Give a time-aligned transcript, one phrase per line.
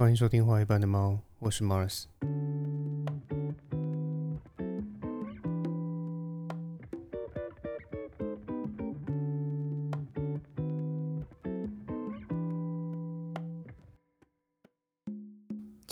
[0.00, 2.04] 欢迎收听画一般的猫，我是 Mars。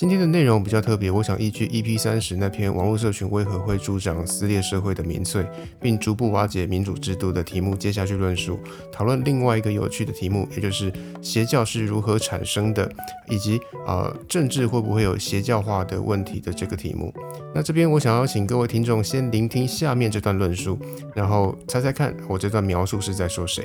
[0.09, 5.45] 今天的内容比较特别，我想依据 EP 三十那篇“网络社群为何会助长撕裂社会的民粹，
[5.79, 8.59] 并逐步瓦解民主制度”的题目，接下去论述
[8.91, 12.91] 讨论另外一个有趣的题目，也就是邪教是如何产生的，
[13.29, 17.13] 以及呃政治会不会有邪教化的问题的这个题目。
[17.55, 20.79] 那这边我想要请各位听众先聆听下面这段论述，
[21.15, 23.63] 然后猜猜看我这段描述是在说谁。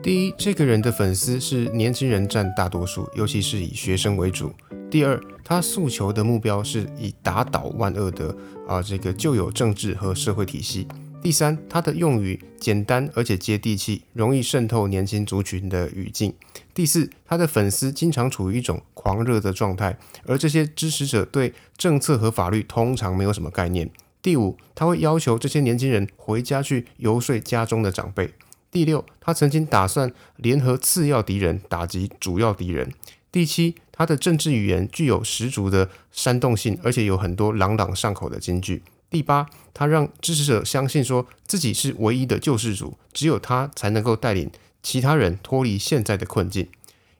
[0.00, 4.52] 第一，这个人的粉丝是年轻人占大多数，尤其是以学生为主。
[4.92, 8.36] 第二，他诉求的目标是以打倒万恶的
[8.68, 10.86] 啊这个旧有政治和社会体系。
[11.22, 16.34] 第三，他的用语简单而且接地气，容易渗透年轻族群的语境。
[16.74, 23.90] 第四，他的粉丝经常处于一种狂热的状态，而这些支持者对政策和法律通常没有什么概念。
[24.20, 28.34] 第五，他会要求这些年轻人回家去游说家中的长辈。
[28.70, 32.92] 第六，他曾经打算联合次要敌人打击主要敌人。
[33.30, 33.76] 第七。
[34.02, 38.82] 他的政治语言具有十足的煽动性，而且有很多朗朗上口的金句。
[39.08, 44.50] 第八，他让支持者相信说自己是唯一的救世主，只有他才能够带领
[44.82, 46.66] 其他人脱离现在的困境。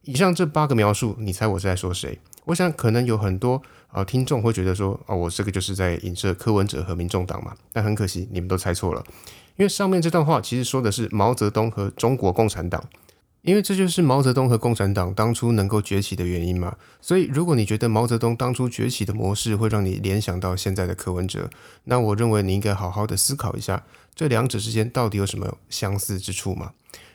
[0.03, 2.19] 以上这八个描述，你猜我是在说谁？
[2.47, 7.55] 我想可能有很多啊听众会觉得说，哦，我这个就是在影射柯文哲和民众党嘛。
[7.73, 9.05] 但很可惜，你们都猜错了，
[9.55, 12.83] 因为上面这段话其实说的是毛泽东和中国共产党。
[13.43, 21.51] 因为这就是毛泽东和共产党当初能够崛起的原因嘛，所以如果你觉得毛泽东当初崛起的模式会让你联想到现在的柯文哲，
[21.85, 26.71] 那我认为你应该好好的思考一下，这两者之间到底有什么相似之处嘛？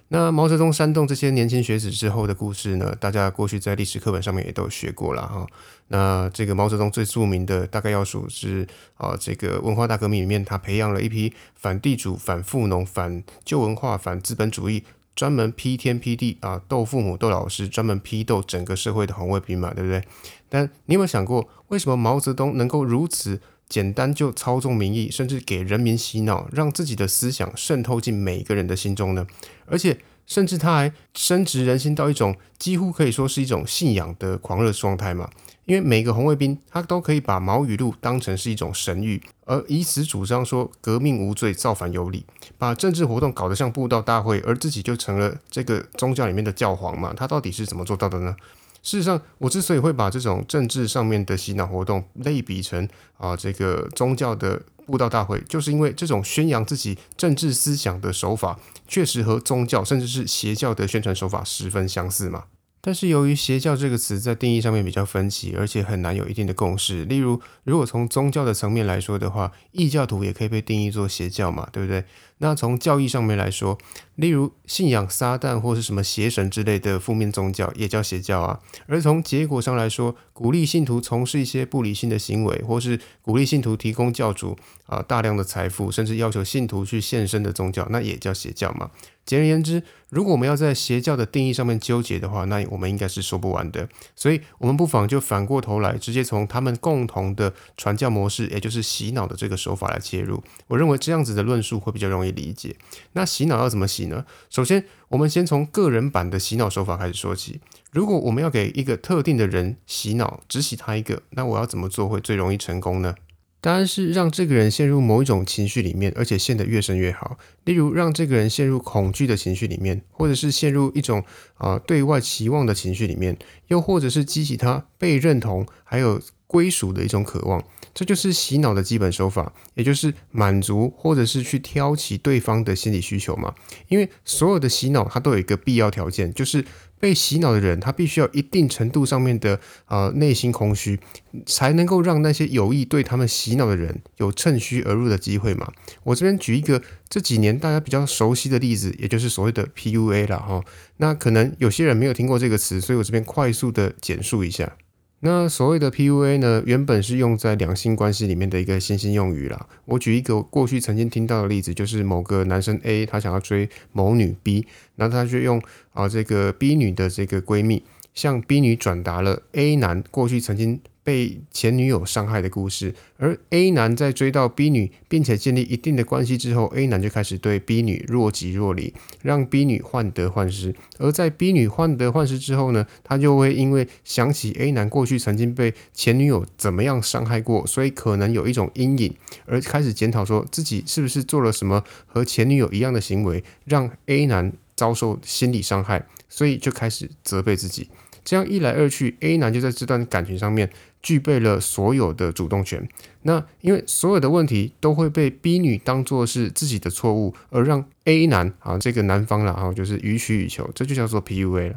[0.09, 2.95] 那毛泽东煽动这些年轻学子之后的故事呢？
[2.98, 5.45] 大家过去在历史课本上面也都学过了哈。
[5.89, 14.83] 那这个毛泽东最著名的大概要数是啊，这个文化大革命里面他培养了一批反地主、反富农、反旧文化、反资本主义。
[15.17, 20.04] 专门批天批地啊，斗父母斗老师，专门批斗整个社会的红卫兵嘛，对不对？
[20.48, 29.26] 但你有没有想过，为什么毛泽东能够如此简单就操纵民意，甚至给人民洗脑，让自己的思想渗透进每个人的心中呢？
[29.66, 29.98] 而且，
[30.28, 35.28] 甚至他还深植人心到一种几乎可以说是一种信仰的狂热状态嘛？
[35.67, 42.26] 因为每个红卫兵，他都可以把毛语录当成是一种神谕，而以此主张说革命无罪，造反有理，
[42.58, 47.14] 把政治活动搞得像布道大会，而自己就成了这个宗教里面的教皇嘛？
[47.14, 48.33] 他到底是怎么做到的呢？
[48.82, 58.58] 事实上，我之所以会把这种政治上面的洗脑活动类比成啊这个宗教的布道大会，就是因为这种宣扬自己政治思想的手法，
[58.88, 62.45] 确实和宗教甚至是邪教的宣传手法十分相似嘛。
[62.87, 67.03] 但是由于邪教这个词在定义上面比较分歧，而且很难有一定的共识。
[67.03, 72.05] 例如，如果从宗教的层面来说的话，异教徒也可以被定义做邪教嘛，对不对？
[72.39, 73.77] 那从教义上面来说，
[74.15, 78.59] 例如信仰撒旦或是什么邪神之类的负面宗教，也叫邪教啊。
[78.86, 84.55] 而从结果上来说，鼓励信徒从事一些不理性的行为，或是鼓励信徒提供教主
[84.86, 88.92] 啊大量的财富，甚至要求信徒去献身的宗教，那也叫邪教嘛。
[89.25, 93.89] 简而言之，如果我们要在邪教的定义上面纠结的话，那我们应该是说不完的。
[94.15, 100.42] 所以，我们不妨就反过头来，直接从他们共同的传教模式，也就是洗脑的这个手法来切入。
[100.67, 102.76] 我认为这样子的论述会比较容易理解。
[103.14, 104.26] 那洗脑要怎么洗呢？
[104.49, 107.60] 首先，我们先从个人版的洗脑手法开始说起。
[107.92, 113.16] 如果我们要给一个特定的人洗脑，只洗他一个，那我要怎么做会最容易成功呢？
[113.60, 117.37] 当然是让这个人陷入某一种情绪里面，而且陷得越深越好。
[117.66, 121.23] 例如，让这个人陷入恐惧的情绪里面，或者是陷入一种
[121.55, 123.36] 啊对外期望的情绪里面，
[123.67, 127.64] 又或者是激起他被认同还有归属的一种渴望。
[127.94, 133.54] 这就是洗脑的基本手法，也就是满足或者是去挑起对方的心理需求嘛。
[133.88, 136.66] 因为所有的洗脑它都有一个必要条件，就是。
[137.00, 141.00] 被洗脑的人，他必须要一定程度上面的呃内心空虚，
[141.46, 145.72] 才能够让那些有意对他们洗脑的人有趁虚而入的机会嘛。
[146.02, 150.64] 我这边举一个这几年大家比较熟悉的例子，也就是所谓的 PUA 了哈。
[150.98, 154.76] 那可能有些人没有听过这个词，所以我这边快速的简述一下。
[155.19, 159.68] 那所谓的 PUA 呢，原本是用在两性关系里面的一个新兴用语啦。
[159.86, 165.60] 我举一个过去曾经听到的例子，就是某个男生 A 他想要追某女 B，那他就用
[165.94, 167.81] 啊这个 B 女的这个闺蜜
[168.14, 172.94] 向 B 女转达了 A 男过去曾经被前女友伤害的故事。
[173.15, 180.75] 而 A 男在追到 B 女，并且建立一定的关系之后，A 男就开始对 B 女若即若离，让 B 女患得患失。
[180.98, 189.15] 而在 B 女患得患失之后呢，他就会因为想起 A 男过去曾经被前女友怎么样伤害过，所以可能有一种阴影，
[189.45, 197.88] 而开始检讨说自己是不是做了什么和前女友一样的行为，让 A 男遭受心理伤害，所以就开始责备自己。
[198.28, 200.70] 这样一来二去，A 男就在这段感情上面
[201.02, 202.86] 具备了所有的主动权。
[203.22, 211.76] 那因为所有的问题都会被 B 女当做是自己的错误，而让 A 男啊这个男方了啊就是予取予求，这就叫做 PUA 了。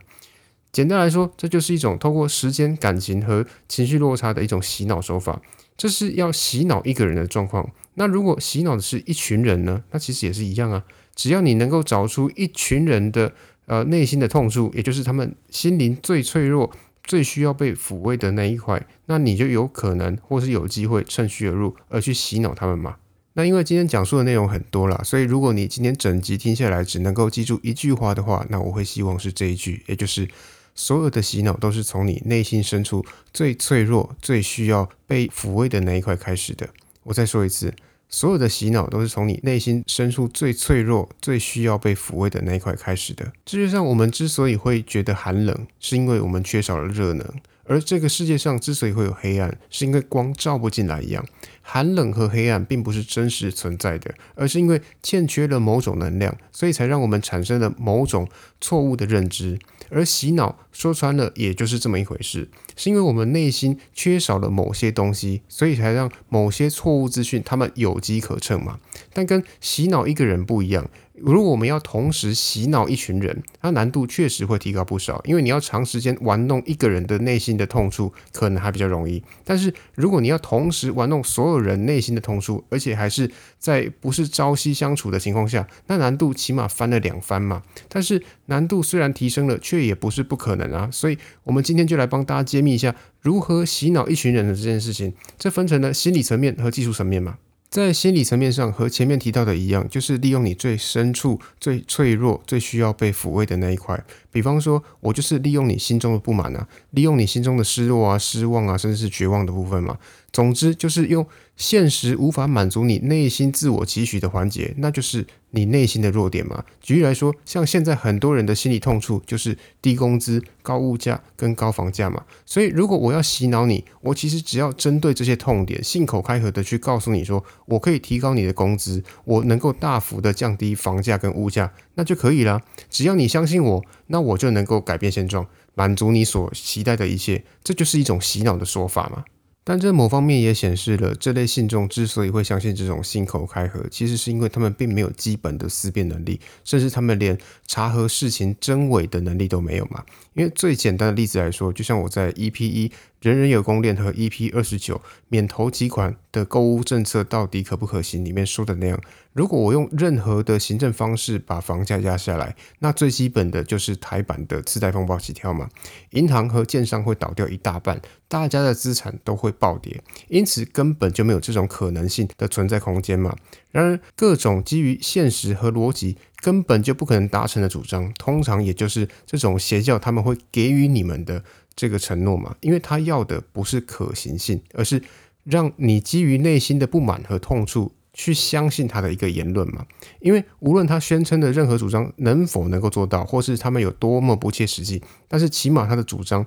[0.73, 5.41] 简单来说，这就是一种通过时间、感情和情绪落差的一种洗脑手法。
[5.77, 7.71] 这是要洗脑一个人的状况。
[7.95, 9.85] 那如果洗脑的是一群人呢？
[9.93, 10.83] 那其实也是一样啊。
[11.15, 13.35] 只要你能够找出一群人的。
[13.67, 16.73] 呃，内心的痛处，也就是他们心灵最脆弱、
[17.05, 22.97] 最需要被抚慰的那一块，那你就有可能或是有机会趁虚而入，而去洗脑他们嘛。
[23.35, 30.29] 那因为今天讲述的内容很多了，所以如果你今天整集听下来只能够记住一句话的话，那我会希望是这一句，也就是
[30.75, 36.69] 所有的洗脑都是从你内心深处最脆弱、最需要被抚慰的那一块开始的。
[37.05, 37.73] 我再说一次。
[38.11, 43.25] 所有的洗脑都是从你内心深处最脆弱、最需要被抚慰的那一块开始的。
[43.47, 47.25] 世界上，我们之所以会觉得寒冷，是因为我们缺少了热能；
[47.65, 51.25] 而这个世界上之所以会有黑暗，是因为光照不进来一样。
[51.73, 58.29] 寒冷和黑暗并不是真实存在的，而是因为欠缺了某种能量，所以才让我们产生了某种
[58.61, 59.57] 错误的认知。
[59.89, 68.81] 而洗脑说穿了，也就是这么一回事，是因为我们内心缺少了某些东西，所以才让某些错误资讯他们有机可乘嘛。
[69.13, 70.89] 但跟洗脑一个人不一样。
[71.23, 79.23] 如果我们要同时洗脑一群人，它难度确实会提高不少，因为你要长时间玩弄一个人的内心的痛处，可能还比较容易。
[79.45, 87.63] 但是如果你要同时玩弄所有人内心的痛处，而且还是在不是朝夕相处的情况下，那难度起码翻了两番嘛。
[87.87, 90.89] 但是难度虽然提升了，却也不是不可能啊。
[90.91, 95.13] 所以，我们今天就来帮大家揭秘一下如何洗脑一群人的这件事情。
[95.39, 97.37] 这分成了心理层面和技术层面嘛。
[97.71, 104.05] 在心理层面上，和前面提到的一样，就是利用你最深处、最脆弱、最需要被抚慰的那一块。
[104.33, 109.97] 比方说，我就是利用你心中的不满啊，利用你心中的失落啊、失望啊，甚至是绝望的部分嘛。
[110.33, 111.25] 总之，就是用
[111.61, 115.27] 现实无法满足你内心自我期许的环节，那就是。
[115.53, 116.65] 你内心的弱点嘛？
[116.81, 122.25] 举例来说，像现在很多人的心理痛处就是低工资、高物价跟高房价嘛。
[122.47, 132.63] 所以，如果我要洗脑你，我其实只要针对这些痛点，信口开河的去告诉你说，我可以提高你的工资，我能够大幅的降低房价跟物价，那就可以了。
[132.89, 137.43] 只要你相信我，那我就能够改变现状，满足你所期待的一切。
[137.65, 139.25] 这就是一种洗脑的说法嘛。
[139.63, 150.05] 但这某方面也显示了，这类信众之所以会相信这种信口开河，其实是因为他们并没有基本的思辨能力，甚至他们连查核事情真伪的能力都没有嘛。
[150.35, 152.91] 因为最简单的例子来说，就像我在 EP 一。
[153.21, 158.25] 人人有攻略和 EP 二十九免投几款的购物政策到底可不可行？
[158.25, 158.99] 里面说的那样，
[159.35, 165.69] 如果我用任何的行政方式把房价压下来，那最基本的就是台版的次贷风暴起跳嘛，
[166.13, 173.37] 银行和建商会倒掉一大半，大家的资产都会暴跌，因此根本就没有这种可能性的存在空间嘛。
[173.71, 181.45] 然而，各种基于现实和逻辑根本就不可能达成的主张，通常也就是这种邪教他们会给予你们的。
[181.75, 185.03] 这个承诺嘛，因为他要的不是可行性，而是
[185.45, 189.87] 让你基于内心的不满和痛处去相信他的一个言论嘛。
[190.21, 196.45] 因为无论他宣称的任何主张能否能够做到，或是他们有多么不切实际，但是起码他的主张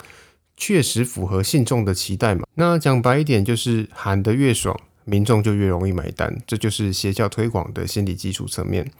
[0.56, 2.46] 确实符合信众的期待嘛。
[2.56, 8.92] 那讲白一点，就是喊得越爽，民众就越容易买单，这就是邪教推广的心理基础层面。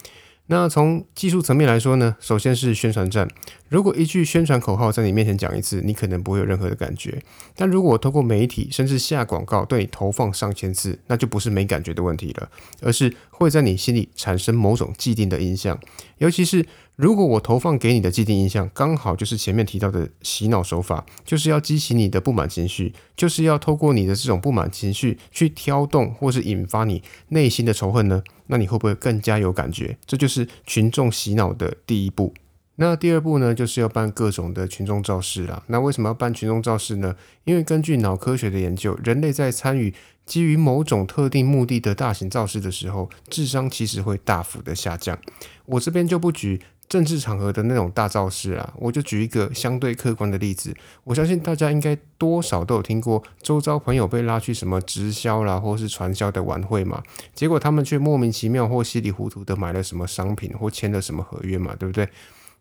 [0.48, 3.28] 那从技术层面来说呢，首先是宣传战。
[3.70, 7.12] 如果一句宣传口号在你面前讲一次，你可能不会有任何的感觉；
[7.56, 12.50] 但如果通过媒体甚至下广告对你投放上千次，那就不是没感觉的问题了，
[12.82, 15.80] 而是会在你心里产生某种既定的印象，
[16.18, 16.66] 尤其是。
[16.96, 28.22] 如果我投放给你的既定印象刚好就是前面提到的洗脑手法，就是要激起你的不满情绪，就是要透过你的这种不满情绪去挑动或是引发你内心的仇恨呢？
[28.46, 29.98] 那你会不会更加有感觉？
[30.06, 32.32] 这就是群众洗脑的第一步。
[32.76, 35.64] 那第二步呢，就是要办各种的群众造势啦。
[35.68, 37.16] 那为什么要办群众造势呢？
[37.46, 39.94] 因为根据脑科学的研究，人类在参与
[40.26, 45.18] 基于某种特定目的的大型造势的时候，智商其实会大幅的下降。
[45.66, 46.62] 我这边就不举。
[46.94, 50.72] 政治场合的那种大造势啊，我就举一个相对客观的例子，
[51.04, 57.02] 我相信大家应该多少都有听过，周遭朋友被拉去什么直销啦，或是传销的晚会嘛，
[57.34, 62.08] 结果他们却莫名其妙或稀里糊涂的买了什么商品或签了什么合约嘛，对不对？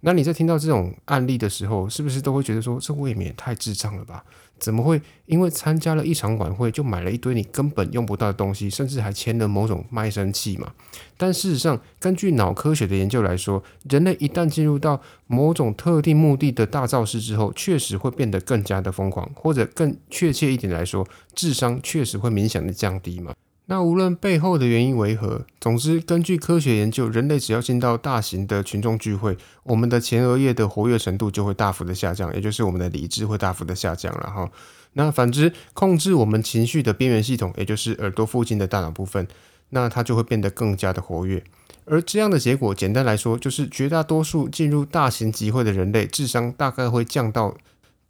[0.01, 4.25] 那你在听到这种案例的时候，是不是都会觉得说，这未免太智障了吧？
[4.63, 10.73] 怎么会因为参加了一场晚会就买了一堆你根本用不到的东西，甚至还签了某种卖身契嘛？
[11.17, 21.05] 但事实上，根据脑科学的研究来说，人类一旦进入到某种特定目的的大造势之后，确实会变得更加的疯狂，或者更确切一点来说，
[21.35, 23.35] 智商确实会明显的降低嘛？
[23.73, 34.51] 那无论背后的原因为何，总之，根据科学研究，人类只要进到大型的群众聚会，我们的前额叶的活跃程度就会大幅的下降，也就是我们的理智会大幅的下降了哈。
[34.93, 39.27] 那反之，控制我们情绪的边缘系统，也就是耳朵附近的大脑部分，
[39.71, 41.43] 那它就会变得更加的活跃。
[41.87, 47.57] 而这样的结果，简单来说，就是绝大多数进入大型集会的人类，智商大概会降到。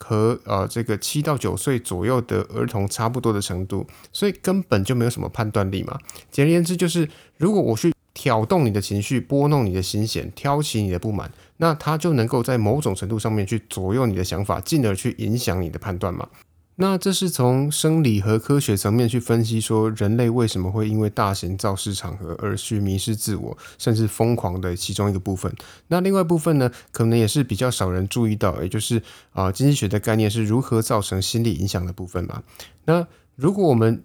[0.03, 5.99] 和呃这个七到九岁左右的儿童差不多的程度，所以根本就没有什么判断力嘛。
[6.31, 16.29] 简而言之，就是如果我去挑动你的情绪，拨弄你的心弦，挑起你的不满，那他就能够在某种程度上面去左右你的想法，进而去影响你的判断嘛。
[16.77, 25.55] 那这是从生理和科学层面去分析，说人类为什么会因为大型造势场合而去迷失自我，甚至疯狂的其中一个部分。
[25.89, 29.03] 那另外部分呢，可能也是比较少人注意到，也就是
[29.33, 32.43] 啊，经济学的概念是如何造成心理影响的部分嘛。
[32.87, 34.03] 那如果我们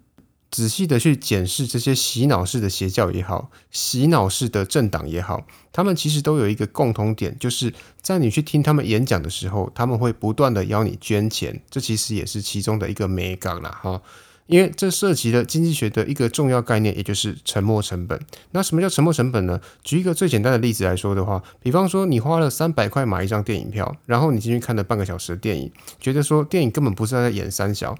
[0.50, 14.02] 仔细的去检视这些洗脑式的邪教也好，洗脑式的政党也好，他们其实都有一个共同点，就是在你去听他们演讲的时候，他们会不断的邀你捐钱，这其实也是其中的一个美感啦哈。
[14.46, 18.18] 因为这涉及了经济学的一个重要概念，也就是沉没成本。
[18.52, 19.60] 那什么叫沉没成本呢？
[19.84, 27.94] 举一个最简单的例子来说的话，比方说你花了三百块买一张电影票，然后你进去看了半个小时的电影，觉得说电影根本不是在演三小。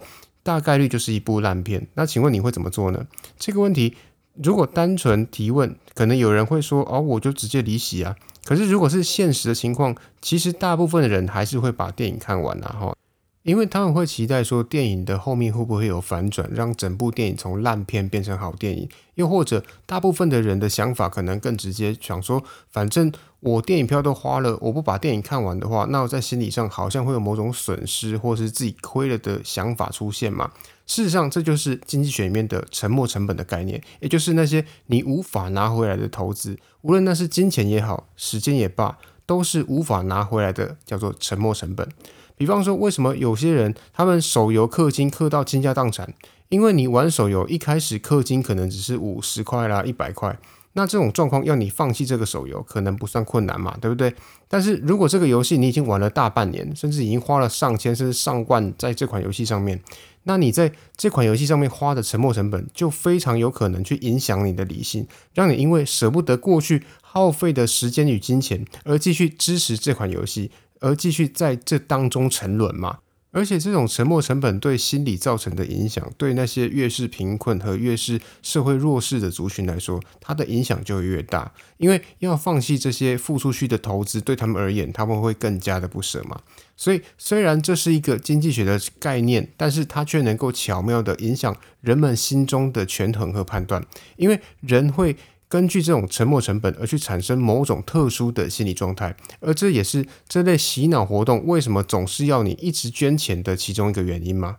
[0.48, 1.86] 大概率就是一部烂片。
[1.96, 3.06] 那请问你会怎么做呢？
[3.38, 3.98] 这个问题
[4.42, 12.96] 如果单纯提问，可能有人会说：“哦，我就直接离席啊。”可是如果是现实的情况，其实大部分的人还是会把电影看完啊，哈。
[13.44, 18.88] 因为他们会期待说电影的后面会不会有反转，让整部电影从烂片变成好电影。
[19.16, 30.52] 又或者，大部分的人的想法可能更直接，想说，反正我电影票都花了，我不把电影看完的话，那我在心理上好像会有某种损失，或是自己亏了的想法出现嘛。
[30.88, 41.88] 事实上，这就是经济学里面的沉没成本的概念，也就是那些你无法拿回来的投资，无论那是金钱也好，时间也罢，都是无法拿回来的，叫做沉没成本。
[42.36, 46.14] 比方说，为什么有些人他们手游氪金氪到倾家荡产？
[46.50, 50.40] 因为你玩手游一开始氪金可能只是五十块啦、一百块，
[50.78, 54.14] 那这种状况要你放弃这个手游可能不算困难嘛，对不对？
[54.48, 59.82] 但是如果这个游戏你已经玩了大半年，甚至已经花了上千甚至上万在这款游戏上面，
[60.24, 70.52] 那你在这款游戏上面花的沉没成本就非常有可能去影响你的理性，让你因为舍不得过去耗费的时间与金钱而继续支持这款游戏。
[70.80, 73.00] 而继续在这当中沉沦嘛？
[73.32, 81.52] 而且这种沉没成本对心理造成的影响，对那些越是贫困和越是社会弱势的族群来说，它的影响就越大。
[81.78, 86.42] 因为要放弃这些付出去的投资，对他们而言，他们会更加的不舍嘛。
[86.76, 95.16] 所以，虽然这是一个经济学的概念，但是它却能够巧妙的影响人们心中的权衡和判断，因为人会。
[95.50, 104.58] 根据这种沉没成本而去产生某种特殊的心理状态，而这也是这类洗脑活动为什么总是要你一直捐钱的其中一个原因吗？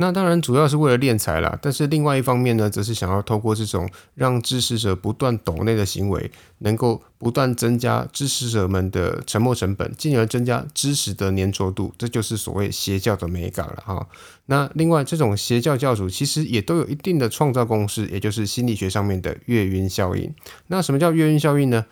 [0.00, 14.08] 那当然主要是为了敛财啦，但是另外一方面呢，则是想要透过这种让支持者不断抖内的行为，能够不断增加支持者们的沉没成本，进而增加知识的粘着度，这就是所谓邪教的美感了哈。
[14.46, 20.34] 那另外，这种邪教教主其实也都有一定的创造公式，也就是心理学上面的月晕效应。
[20.68, 21.84] 那什么叫月晕效应呢？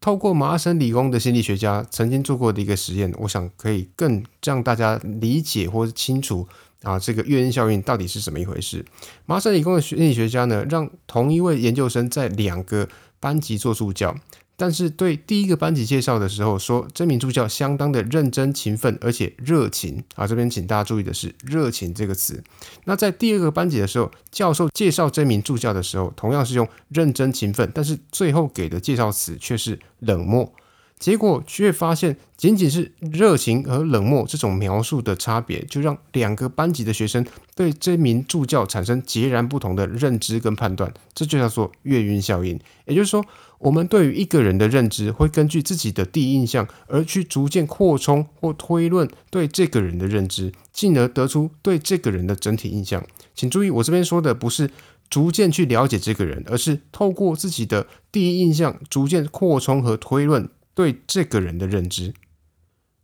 [0.00, 6.48] 透过麻省理工的心理学家曾经做过的一个实验，我想可以更让大家理解或者清楚。
[6.82, 8.84] 啊，这个月晕效应到底是怎么一回事？
[9.26, 14.14] 麻省理工的心理学家呢，让同一位研究生在两个班级做助教，
[14.56, 20.04] 但是对第一个班级介绍的时候说，这名助教相当的认真勤奋，而且热情。
[20.14, 22.42] 啊，这边请大家注意的是“热情”这个词。
[22.84, 30.52] 那在第二个班级的时候，教授介绍这名助教的时候，同样是用认真勤奋，但是最后给的介绍词却是冷漠。
[30.98, 37.24] 结果却发现，仅仅是热情和冷漠这种描述的差别，就让两个班级的学生
[37.54, 40.92] 对这名助教产生截然不同的认知跟判断。
[41.14, 42.58] 这就叫做月晕效应。
[42.86, 43.24] 也就是说，
[43.58, 53.04] 我们对于一个人的认知，会根据自己的第一印象而去逐渐扩充或推论对这个人的认知，进而得出对这个人的整体印象。
[53.34, 54.68] 请注意，我这边说的不是
[55.08, 60.48] 逐渐去了解这个人，而是透过自己的第一印象，逐渐扩充和推论。
[60.78, 62.14] 对这个人的认知，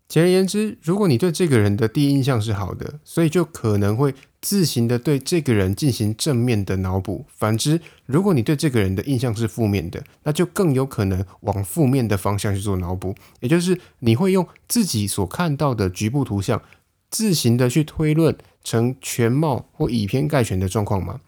[0.06, 13.12] 简而言之，如果你对这个人的第一印象是好的，所以就可能会自行的对这个人进行正面的脑补；反之，如果你对这个人的印象是负面的，那就更有可能往负面的方向去做脑补。
[13.40, 16.62] 也就是你会用自己所看到的局部图像，
[17.10, 21.20] 自行的去推论成全貌或以偏概全的状况吗？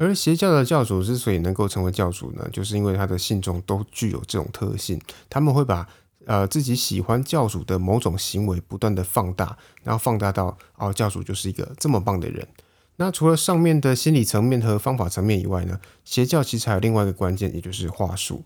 [0.00, 5.86] 而邪教的教主之所以能够成为教主呢，就是因为他的信众都具有这种特性，他们会把
[6.24, 12.48] 呃自己喜欢教主的某种行为不断的放大，然后放大到哦教主就是一个这么棒的人。
[12.96, 18.42] 那除了上面的心理层面和方法层面以外呢，邪教其实还有另外一个关键，也就是话术。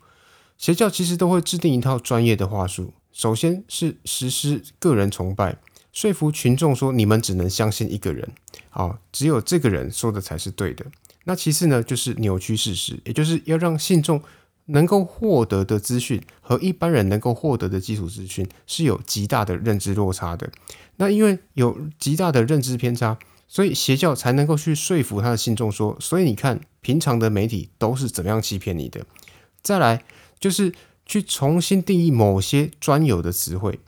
[0.58, 5.56] 邪教其实都会制定一套专业的话术，首先是实施个人崇拜，
[5.92, 8.28] 说服群众说你们只能相信一个人，
[8.72, 10.84] 哦，只有这个人说的才是对的。
[11.24, 14.22] 那其次呢，就是扭曲事实，也就是要让信众
[14.66, 20.50] 能够获得的资讯和一般人能够获得的基础资讯是有极大的认知落差的。
[20.96, 29.04] 那因为有极大的认知偏差，所以邪教才能够去说服他的信众说，所以你看，平常的媒体都是怎么样欺骗你的。
[29.62, 30.04] 再来
[30.38, 30.72] 就是
[31.04, 33.80] 去重新定义某些专有的词汇。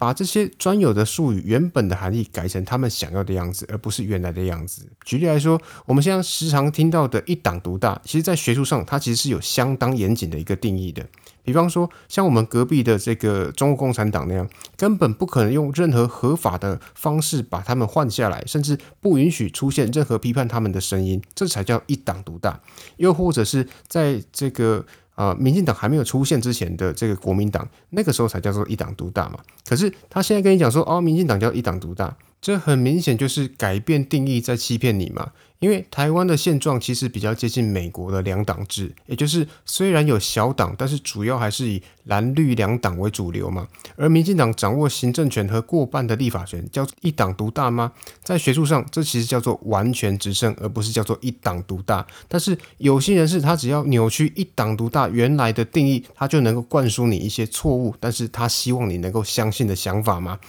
[0.00, 4.88] 把这些专有的术语原本的含义改成他们想要的样子，而不是原来的样子。
[5.04, 11.06] 举例来说，我们现在时常听到的一党独大，其实在学术上它其实是有相当严谨的一个定义的。
[11.42, 22.58] 比方说，像我们隔壁的这个中国共产党那样，根本不可能用任何合法的方式把他们换下来，甚至不允许出现任何批判他们的声音，这才叫一党独大。
[22.96, 24.86] 又或者是在这个。
[25.20, 29.38] 啊，民进党还没有出现之前的这个国民党，那个时候才叫做一党独大嘛。
[29.68, 32.16] 可是他现在跟你讲说，哦，民进党叫一党独大。
[32.40, 43.68] 这很明显就是改变定义在欺骗你嘛，因为台湾的现状其实比较接近美国的两党制，也就是虽然有小党，但是主要还是以蓝绿两党为主流嘛。
[43.94, 47.92] 而民进党掌握行政权和过半的立法权，叫一党独大吗？
[48.22, 52.06] 在学术上，这其实叫做完全执政，而不是叫做一党独大。
[52.26, 60.40] 但是有些人士他只要扭曲一党独大原来的定义，他就能够灌输你一些错误，但是他希望你能够相信的想法吗？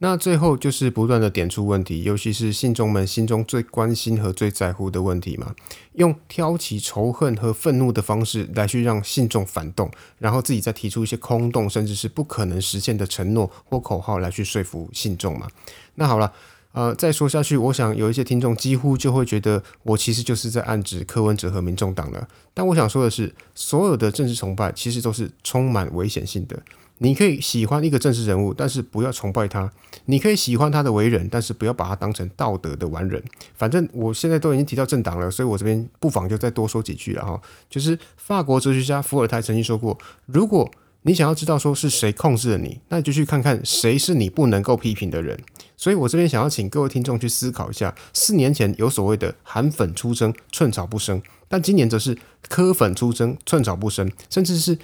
[0.00, 5.54] 那最后就是不断的点出问题，尤其是信众们心中最关心和最在乎的问题嘛，
[5.94, 15.48] 用挑起仇恨和愤怒的方式来去让信众反动，然后自己再提出一些空洞甚至是不可能实现的承诺或口号来去说服信众嘛。
[15.96, 16.32] 那好了，
[16.70, 22.28] 呃，再说下去，我想有一些听众几乎就会觉得我其实就是在暗指柯文哲和民众党了。
[22.54, 26.62] 但我想说的是，所有的政治崇拜其实都是充满危险性的。
[26.98, 29.68] 你可以喜欢一个政治人物，但是不要崇拜他；
[30.06, 33.22] 你可以喜欢他的为人，但是不要把他当成道德的完人。
[33.54, 37.40] 反正我现在都已经提到政党了，所以我这边不妨就再多说几句了哈。
[37.70, 40.68] 就是法国哲学家伏尔泰曾经说过：如果
[41.02, 45.38] 你想要知道说是谁控制了你，那你就去看看谁是你不能够批评的人。
[45.76, 54.76] 所以我这边想要请各位听众去思考一下：四年前有所谓的韩粉出征，寸草不生；但今年则是柯粉出征，寸草不生，甚至是。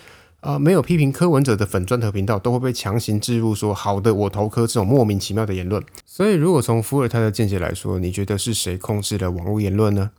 [0.45, 5.83] 啊，没有批评柯文哲的粉砖头频道都会被强行置入说好的我投科这种莫名其妙的言论。
[6.05, 10.11] 所以，如果从伏尔泰的见解来说，你觉得是谁控制了网络言论呢？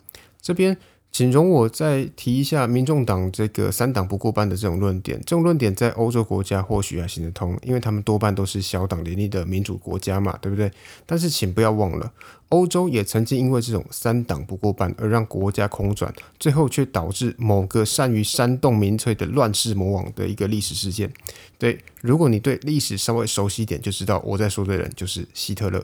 [0.41, 0.75] 这边。
[1.15, 5.17] 请容我再提一下民众党这个三党不过半的这种论点。
[5.19, 10.69] 这种论点在欧洲国家或许还行得通，因为他们多半都是小党林立的民主国家嘛，对不对？
[11.05, 12.11] 但是请不要忘了，
[12.49, 21.09] 欧洲也曾经因为这种三党不过半而让国家空转，最后却导致某个善于煽动民粹的乱世魔王的一个历史事件。
[21.57, 25.81] 对，如果你对历史稍微熟悉一点，就知道我在说的人就是希特勒。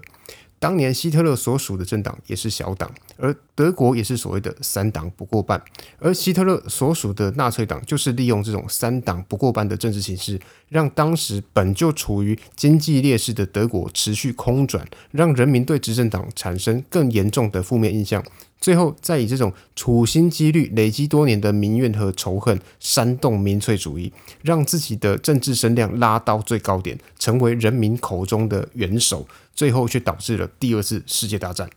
[0.61, 5.59] 当年希特勒所属的政党也是小党，而德国也是所谓的三党不过半，
[5.97, 18.23] 而希特勒所属的纳粹党就是利用这种三党不过半的政治形势，让当时本就处于经济劣势的德国持续空转，让人民对执政党产生更严重的负面印象。
[18.61, 31.67] 最后，再以这种处心积虑、累积多年的民怨和仇恨，煽动民粹主义，让自己的政治声量拉到最高点，成为人民口中的元首，最后却导致了第二次世界大战。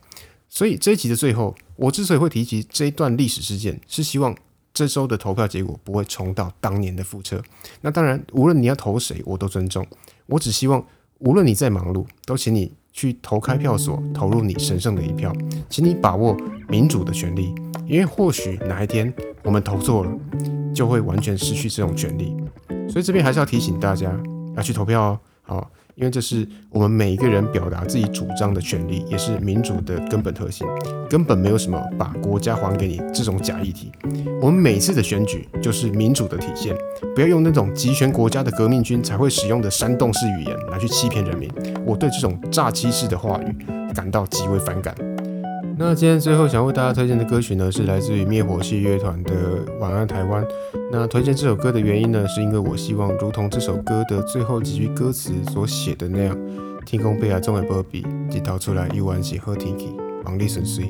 [0.47, 4.37] 所以这一集的最后，我之所以会提及这一段历史事件，是希望
[4.71, 7.41] 这周的投票结果不会重蹈当年的覆辙。
[7.81, 9.85] 那当然，无论你要投谁，我都尊重。
[10.27, 10.85] 我只希望，
[11.17, 15.35] 无论你再忙碌，都请你去投开票所，投入你神圣的一票。
[15.69, 16.35] 请你把握
[16.69, 17.53] 民主的权利，
[17.85, 20.11] 因为或许哪一天我们投错了，
[20.73, 22.33] 就会完全失去这种权利。
[22.89, 24.09] 所以这边还是要提醒大家，
[24.55, 25.19] 要去投票哦。
[25.43, 25.71] 好。
[25.95, 30.67] 因为这是我们每一个人表达自己主张的权利，也是民主的根本特性，
[31.09, 33.91] 根本没有什么把国家还给你这种假议题。
[34.41, 36.75] 我们每次的选举就是民主的体现，
[37.15, 41.49] 不要用那种集权国家的革命军才会使用的煽动式语言来去欺骗人民。
[41.85, 44.93] 我对这种诈欺式的话语感到极为反感。
[45.77, 50.43] 那今天最后想为大家推荐的歌曲呢，是来自于灭火器乐团的《晚安台湾》。
[50.89, 56.37] 那推荐这首歌的原因呢，是因为我希望如同这首歌的最后几句歌词所写的那样，
[56.85, 60.85] 天空被爱中的波比，一逃出来一晚起喝天气，忙里顺遂，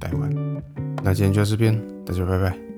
[0.00, 0.30] 台湾。
[1.04, 2.69] 那今天就到这边，大家拜拜。